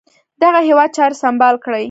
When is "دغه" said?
0.41-0.59